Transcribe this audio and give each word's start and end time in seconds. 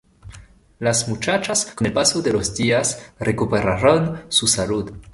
Las 0.79 1.07
muchachas, 1.07 1.73
con 1.75 1.85
el 1.85 1.93
paso 1.93 2.23
de 2.23 2.33
los 2.33 2.55
días, 2.55 3.13
recuperaron 3.19 4.23
su 4.29 4.47
salud. 4.47 4.91